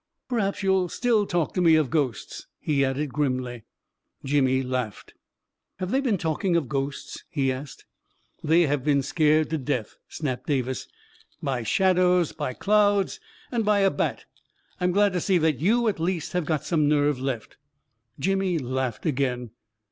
[0.31, 3.65] "Perhaps you'll still talk to me of ghosts!" he added grimly.
[4.25, 5.13] Jimmy laughed.
[5.77, 7.85] "Have they been talking of ghosts?" he asked,"
[8.43, 10.87] They have been scared to death!" snapped Davis."
[11.49, 13.19] By shadows— by clouds—
[13.51, 14.25] and by a bat!
[14.79, 17.51] I'm glad to see that you, at least, have got some nerve leftl"
[18.19, 19.51] Jimmy laughed again.